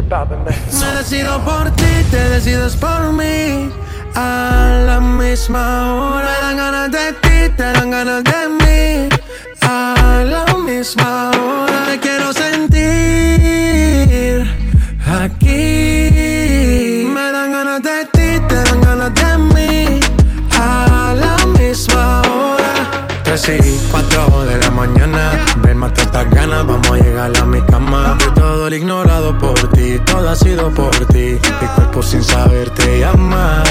[0.00, 3.68] Me decido por ti, te decides por mí.
[4.14, 6.24] A la misma hora.
[6.24, 9.08] Me dan ganas de ti, te dan ganas de mí.
[9.62, 11.86] A la misma hora.
[11.86, 12.78] Te quiero sentir
[15.20, 16.10] aquí.
[17.12, 19.98] Me dan ganas de ti, te dan ganas de mí.
[20.56, 22.72] A la misma hora.
[23.24, 25.32] 3 y 4 de la mañana.
[25.56, 28.16] Ven, mate estas ganas, vamos a llegar a mi cama.
[28.68, 31.38] El ignorado por ti, todo ha sido por ti.
[31.62, 33.62] Mi cuerpo sin saber te llama.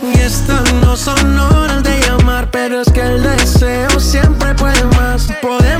[0.00, 5.28] Y estas no son horas de llamar, pero es que el deseo siempre puede más.
[5.42, 5.71] Podemos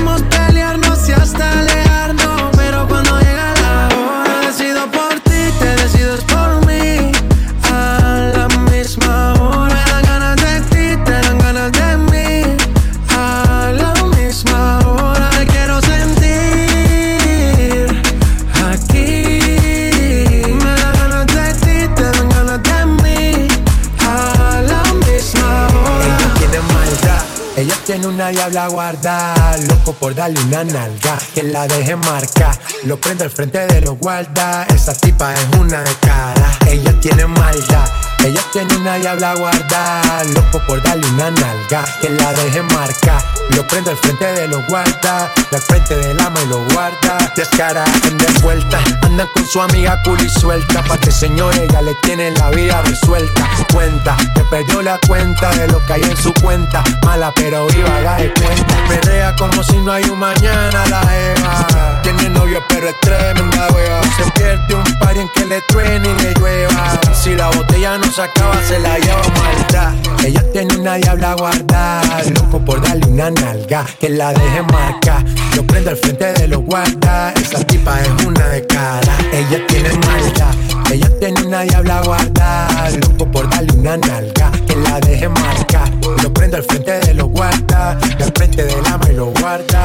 [28.53, 33.65] diabla guarda, loco por darle una nalga, que la deje marcar, lo prende al frente
[33.65, 37.89] de los guarda, esa tipa es una de cara, ella tiene maldad,
[38.23, 43.21] ella tiene una diabla guarda, loco por darle una nalga, que la deje marcar,
[43.55, 47.83] lo prende al frente de los guarda, al frente del ama y lo guarda, descara
[48.07, 52.31] en vuelta, andan con su amiga cool y suelta, pa' que señor ella le tiene
[52.31, 56.83] la vida resuelta, cuenta, que perdió la cuenta de lo que hay en su cuenta,
[57.05, 62.01] mala pero viva, haga de cuenta, perrea como si no hay un mañana la Eva,
[62.03, 66.23] tiene novio pero es tremenda wea, se pierde un par en que le truene y
[66.23, 67.49] le llueva, si la
[67.97, 69.93] no se acaba se la lleva maldad,
[70.25, 75.23] ella tiene una diabla guardada, loco por darle una nalga, que la deje marcar,
[75.55, 79.89] lo prende al frente de los guarda, esa tipa es una de cara, ella tiene
[79.89, 80.55] maldad,
[80.91, 85.91] ella tiene una diabla guardada, loco por darle una nalga, que la deje marcar,
[86.23, 89.83] lo prende al frente de los guarda, al frente del ama y lo guarda.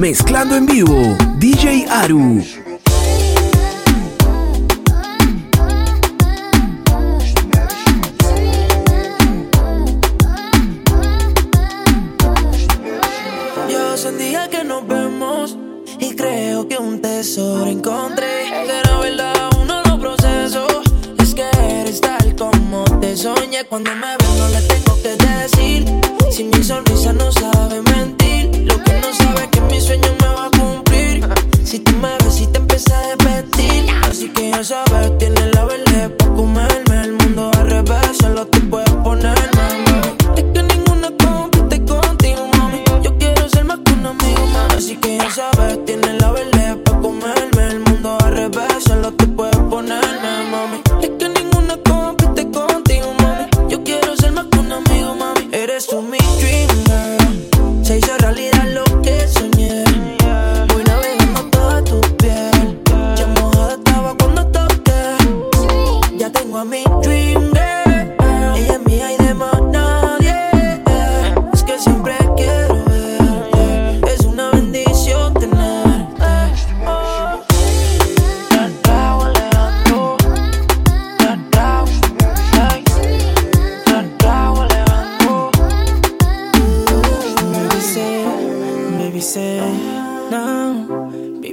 [0.00, 2.42] Mezclando en vivo, DJ Aru.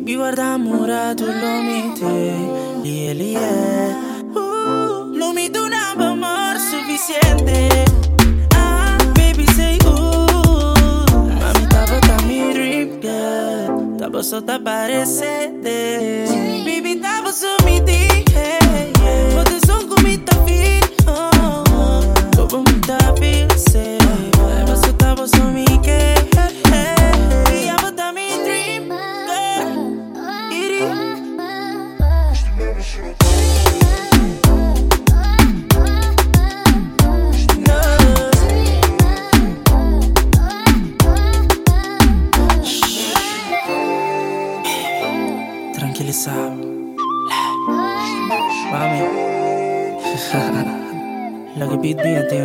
[0.08, 2.06] No Baby guardiamo ora tu lo mite
[2.82, 3.96] Lie, lie
[4.34, 7.84] uh, Lo mito un amor suficiente
[8.56, 15.68] Ah, baby say, uh Mami, tava tá mi drip, girl Tava só tá parecendo
[16.64, 19.36] Baby, tava só me di hey, yeah.
[19.36, 22.48] Pode som com me tá feel oh.
[22.48, 22.98] Como me tá
[46.18, 46.54] WhatsApp.
[48.72, 49.02] Mami.
[51.58, 52.38] Lo que pide a ti,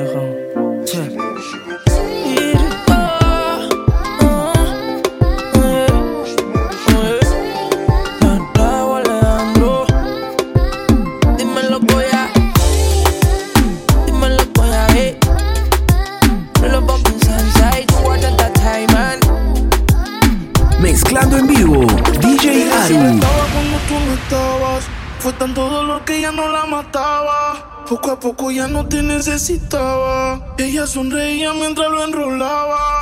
[28.55, 30.55] ya no te necesitaba.
[30.59, 32.99] Ella sonreía mientras lo enrolaba.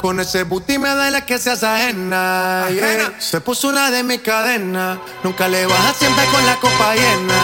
[0.00, 2.66] Con ese booty me da la que seas ajena.
[2.70, 3.14] yeah.
[3.18, 4.98] Se puso una de mis cadenas.
[5.24, 7.34] Nunca le baja siempre con la copa llena.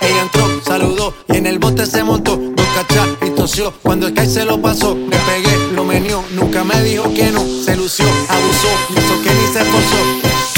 [0.00, 2.36] Ella entró, saludó y en el bote se montó.
[2.36, 3.72] Dos cachas y tosió.
[3.82, 6.24] Cuando el Kai se lo pasó, le pegué, lo menió.
[6.32, 7.44] Nunca me dijo que no.
[7.64, 8.68] Se lució, abusó.
[8.90, 10.48] Hizo que ni se esforzó.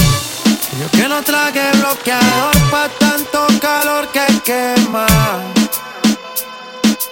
[0.81, 1.73] Yo que no traje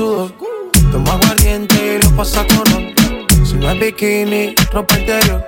[0.00, 0.32] sudor.
[0.90, 2.64] Toma aguardiente y lo pasa con.
[3.46, 5.46] Si no es bikini, ropa interior.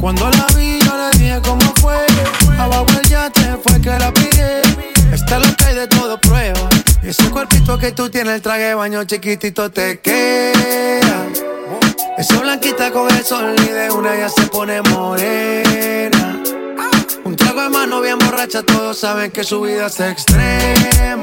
[0.00, 1.98] Cuando la vi, yo le dije cómo fue.
[2.58, 4.62] Abajo el yate fue que la pillé.
[5.12, 6.68] Está loca y de todo prueba.
[7.02, 11.26] Ese cuerpito que tú tienes, el traje de baño chiquitito te queda.
[12.16, 16.40] Esa blanquita con el sol y de una ya se pone morena.
[17.24, 21.22] Un trago de mano bien borracha, todos saben que su vida es extrema.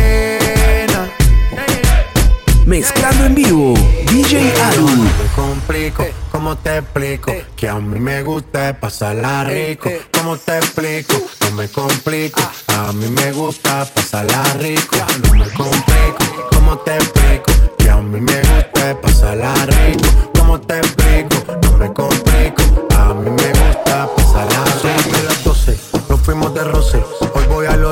[2.65, 3.73] Mezclando en vivo,
[4.11, 4.87] DJ Aru.
[4.87, 7.33] me complico, ¿cómo te explico?
[7.55, 9.89] Que a mí me gusta pasarla rico.
[10.13, 11.15] ¿Cómo te explico?
[11.41, 12.39] No me complico.
[12.67, 14.95] A mí me gusta pasarla rico.
[15.23, 17.51] No me complico, ¿cómo te explico?
[17.77, 20.09] Que a mí me gusta pasarla rico.
[20.37, 21.59] ¿Cómo te explico?
[21.63, 22.87] No me complico.
[22.97, 25.17] A mí me gusta pasarla rico.
[25.17, 25.77] A las 12
[26.09, 27.03] nos fuimos de roce.
[27.33, 27.90] Hoy voy a lo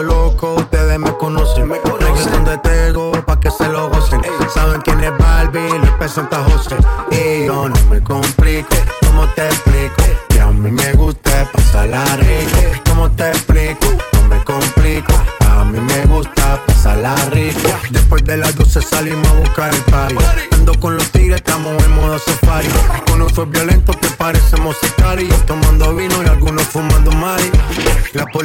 [6.10, 6.76] Presenta José.
[7.12, 8.76] Y yo no me complico,
[9.06, 10.04] ¿cómo te explico?
[10.30, 12.82] Que a mí me gusta pasarla rico.
[12.90, 13.86] ¿Cómo te explico?
[14.14, 15.14] No me complico.
[15.48, 17.70] A mí me gusta pasarla rico.
[17.92, 20.16] Después de las 12 salimos a buscar el party.
[20.54, 22.70] Ando con los tigres, estamos en modo safari.
[23.14, 23.79] Uno fue violento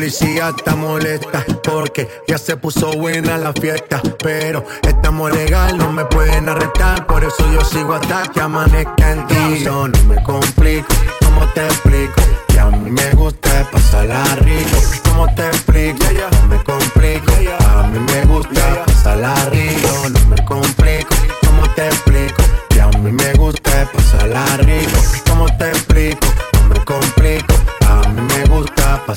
[0.04, 4.02] policía está molesta porque ya se puso buena la fiesta.
[4.22, 7.06] Pero estamos legal, no me pueden arrestar.
[7.06, 9.64] Por eso yo sigo hasta que amanezca en ti.
[9.64, 10.88] Yo no me complico,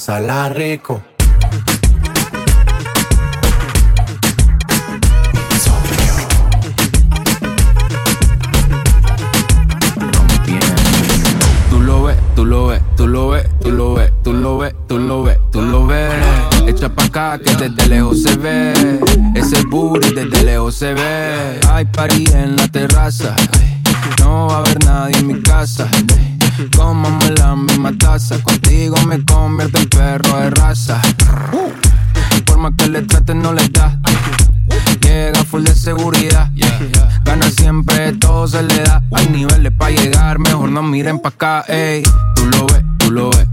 [0.08, 1.02] pasarla rico.
[11.70, 14.76] Tú lo ves, tú lo ves, tú lo ves, tú lo ves, tú lo ves,
[14.88, 16.14] tú lo ves, tú lo ves.
[16.66, 18.74] Echa pa' acá que desde lejos se ve.
[19.36, 21.60] Ese booty desde lejos se ve.
[21.70, 23.36] Hay party en la terraza.
[24.20, 25.90] No va a haber nadie en mi casa.
[35.88, 36.50] seguridad.
[37.24, 39.02] Gana siempre, todo se le da.
[39.14, 42.04] Hay niveles para llegar, mejor no miren pa' acá, ey.
[42.36, 43.47] Tú lo ves, tú lo ves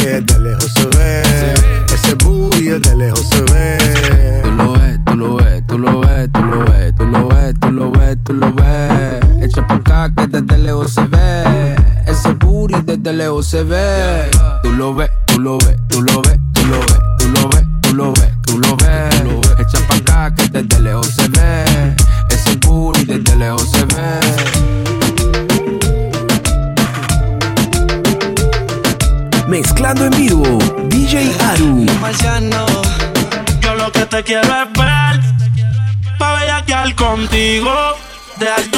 [0.00, 1.22] que de lejos se ve.
[1.94, 4.42] Ese booty de lejos se ve.
[4.42, 7.54] Tú lo ves, tú lo ves, tú lo ves, tú lo ves, tú lo ves,
[7.60, 9.20] tú lo ves, tú lo ves.
[9.42, 11.76] Echa pa' acá que desde lejos se ve.
[12.06, 14.30] Ese booty desde lejos se ve.
[14.62, 15.79] Tú lo ves, tú lo ves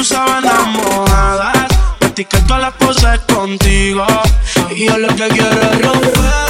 [0.02, 1.68] tus sábanas mojadas.
[2.00, 4.04] Practicar todas las poses contigo.
[4.74, 6.41] Y yo lo que quiero es romper.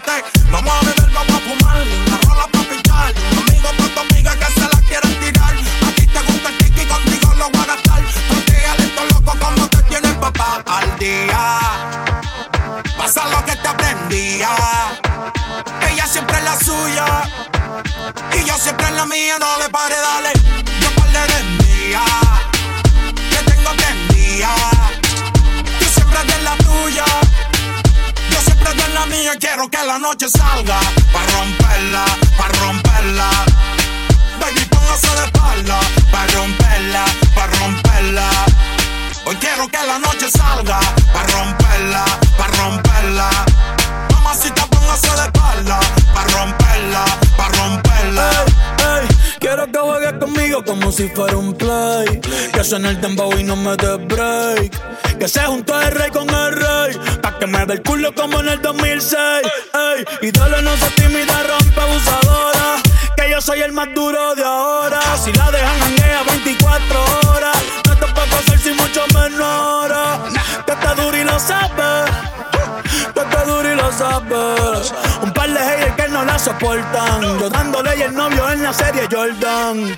[0.00, 0.37] thanks.
[50.98, 52.20] si fuera un play.
[52.52, 54.72] Que suena el dembow y no me dé break.
[55.16, 56.98] Que se juntó el rey con el rey.
[57.22, 59.16] Pa' que me dé el culo como en el 2006.
[59.16, 62.82] Ey, ídolo no se tímida, rompe abusadora.
[63.16, 65.00] Que yo soy el más duro de ahora.
[65.22, 67.58] Si la dejan hanguea 24 horas.
[67.86, 70.18] No te puedo hacer si mucho menos ahora.
[70.66, 72.10] Que está duro y lo sabes,
[73.14, 74.92] Que está duro y lo sabes.
[75.22, 77.38] Un par de haters que no la soportan.
[77.38, 79.96] Yo dándole y el novio en la serie Jordan.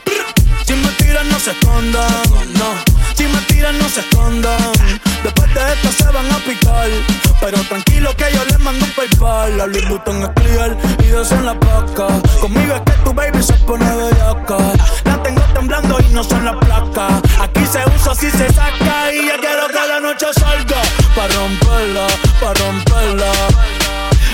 [0.70, 2.22] Si me tiran, no se escondan.
[2.54, 2.74] No,
[3.16, 4.56] si me tiran, no se escondan.
[5.24, 6.88] Después de esto se van a picar.
[7.40, 9.58] Pero tranquilo que yo les mando un PayPal.
[9.58, 12.06] La Louis Vuitton es clear y dos en la paca.
[12.40, 14.58] Conmigo es que tu baby se pone bellaca.
[15.06, 17.20] La tengo temblando y no son las placas.
[17.40, 19.12] Aquí se usa, si se saca.
[19.12, 20.82] Y ya quiero que la noche salga.
[21.16, 22.06] Pa' romperla,
[22.40, 23.32] pa' romperla.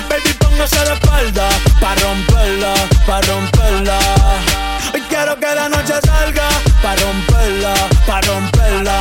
[0.07, 1.49] Baby, póngase de espalda.
[1.81, 2.75] Pa' romperla,
[3.07, 4.76] pa' romperla.
[4.93, 6.47] Hoy quiero que la noche salga.
[6.81, 7.73] Pa' romperla,
[8.05, 8.99] pa' romperla.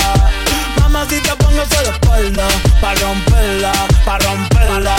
[0.80, 2.46] Mamacita, póngase de espalda.
[2.80, 3.72] Pa' romperla,
[4.04, 4.96] pa' romperla.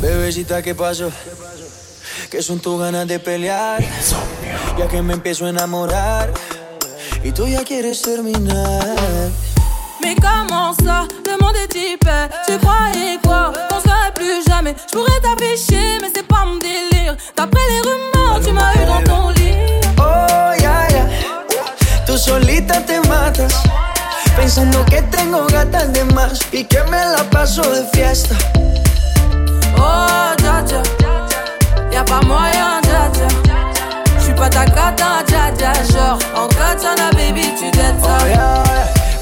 [0.00, 1.10] Bebecita, ¿qué pasó?
[2.30, 3.82] Que son tus ganas de pelear.
[4.78, 6.32] Ya que me empiezo a enamorar.
[7.24, 8.84] Y tú ya quieres terminar.
[10.02, 14.96] Mais comment ça, le monde est hyper Tu croyais quoi Qu'on serait plus jamais Je
[14.96, 19.28] pourrais t'afficher mais c'est pas mon délire D'après les rumeurs tu m'as eu dans ton
[19.30, 19.54] lit
[19.98, 21.04] Oh, ya, ya.
[22.06, 23.54] Tú solita te matas.
[24.36, 26.40] Pensando que tengo gatas de más.
[26.52, 28.34] Y que me la paso de fiesta.
[29.78, 30.82] Oh dja dja
[31.92, 33.28] Y'a pas moyen dja dja
[34.20, 38.85] J'suis pas ta cata dja dja Genre en katana baby tu ça Oh, ya, ya.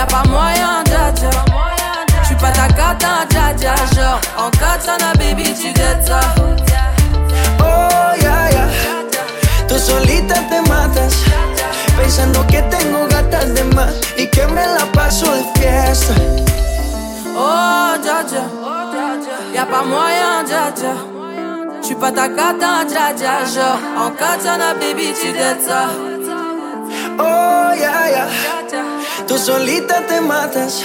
[0.00, 1.28] Y'a pas moyen dja dja
[2.22, 6.20] J'suis pas ta cata dja dja Genre en katana baby tu dettes ça
[7.60, 8.64] Oh, ya, ya.
[9.68, 11.12] Tú solita te matas.
[11.98, 13.92] Pensando que tengo gatas de más.
[14.16, 16.14] Y que me la paso de fiesta.
[17.36, 18.44] Oh dja dja
[19.54, 20.94] Y'a pas moyen dja dja
[21.82, 25.90] J'suis pas ta cata dja dja Genre en katana baby tu dettes ça
[27.18, 28.26] Oh, ya, ya.
[29.26, 30.82] Tú solita te matas.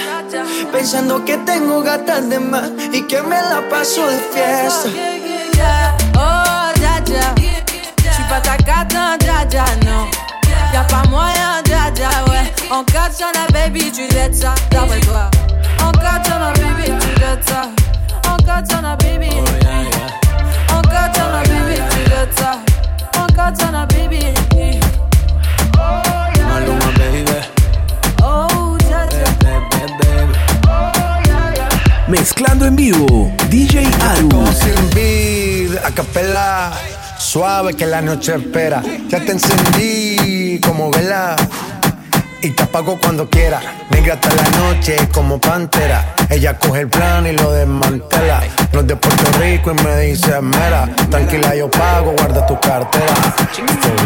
[0.72, 2.70] Pensando que tengo gatas de más.
[2.92, 4.88] Y que me la paso de fiesta.
[6.14, 7.34] Oh, dja dja.
[8.10, 10.06] J'suis pas ta cata, dja dja, non.
[10.72, 12.52] Y'a pas moyen, dja dja, ouais.
[12.70, 15.30] En katana, baby, tu dettes ça, d'après toi.
[15.82, 17.70] En katana, baby, tu dettes ça.
[18.30, 19.30] En katana, baby.
[20.72, 21.55] En katana, baby,
[35.96, 36.72] capela.
[37.18, 38.82] Suave que la noche espera.
[39.08, 41.34] Ya te encendí como vela.
[42.42, 43.60] Y te apago cuando quiera.
[43.90, 46.14] Negra hasta la noche como pantera.
[46.28, 48.42] Ella coge el plan y lo desmantela.
[48.72, 50.88] No es de Puerto Rico y me dice mera.
[51.10, 53.14] Tranquila, yo pago, guarda tu cartera.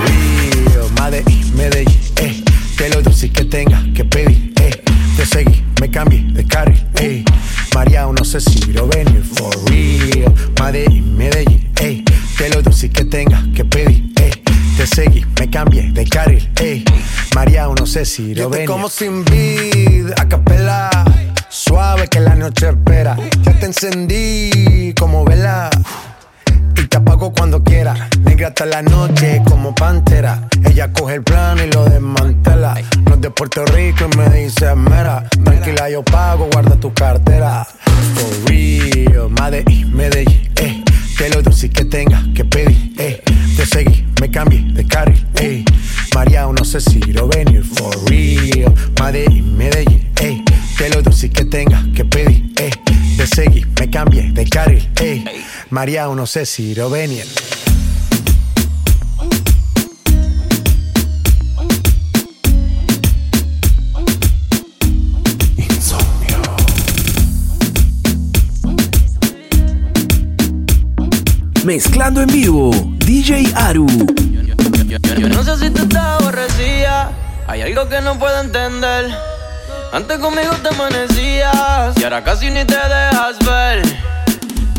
[0.06, 2.44] Real, Medellín, Medellín, eh.
[2.78, 4.82] Que lo dulce que tenga que pedir, eh.
[5.16, 7.24] Te seguí, me cambié de carril, eh.
[7.74, 10.32] María, no sé si lo venir, for real.
[10.72, 10.99] Eh.
[12.80, 14.30] Dulce que tenga que pedir, eh.
[14.78, 16.82] Te seguí, me cambié de carril, eh.
[17.34, 18.66] María, no sé si lo venir.
[18.66, 20.88] como sin vid, a capela.
[21.50, 23.18] Suave que la noche espera.
[23.42, 25.68] Ya te encendí como vela.
[26.74, 28.08] Y te apago cuando quiera.
[28.22, 30.48] Negra hasta la noche como pantera.
[30.64, 32.80] Ella coge el plan y lo desmantela.
[33.04, 35.28] No es de Puerto Rico y me dice mera.
[35.44, 37.66] Tranquila, yo pago, guarda tu cartera.
[38.14, 40.79] For real, Medellín, Medellín, eh.
[41.20, 43.22] Que lo dulce que tenga que pedir, eh.
[43.54, 45.62] Te seguí, me cambié de carril, eh.
[46.14, 48.72] María, no sé si lo venir, for real.
[48.98, 50.42] Medellín, Medellín, eh.
[50.78, 52.70] Que lo dulce que tenga que pedir, eh.
[53.18, 55.22] Te seguí, me cambié de carril, eh.
[55.68, 57.26] María, no sé si lo venir.
[71.64, 72.70] Mezclando en vivo,
[73.04, 73.86] DJ Aru.
[75.18, 77.12] Yo no sé si tú estás aborrecida.
[77.46, 79.10] Hay algo que no puedo entender.
[79.92, 83.82] Antes conmigo te amanecías y ahora casi ni te dejas ver.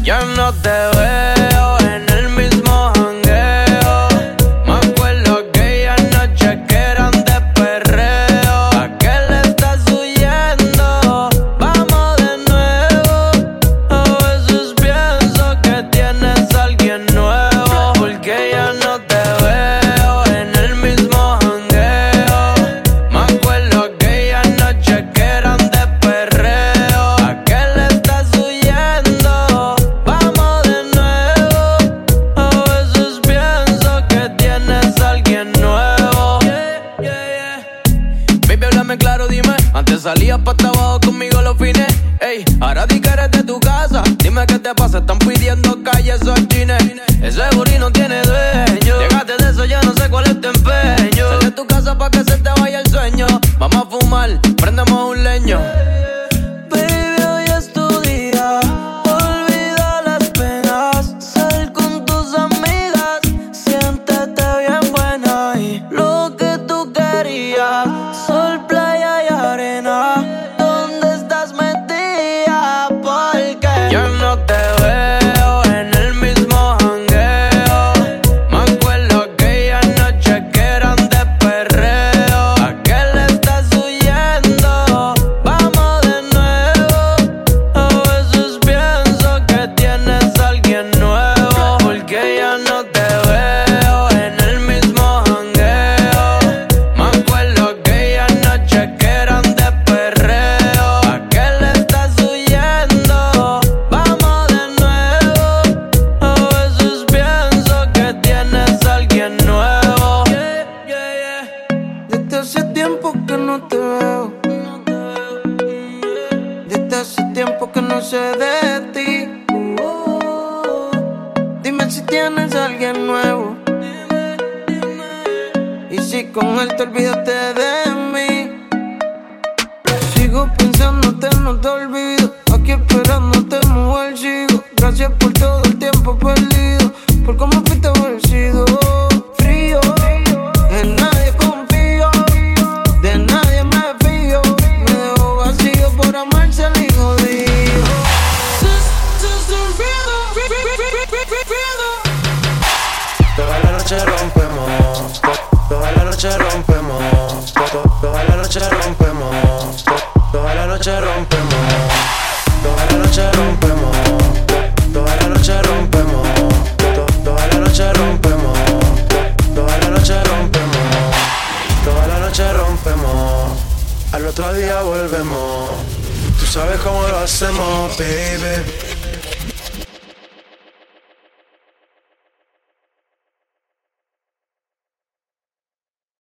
[0.02, 1.81] Ya no te veo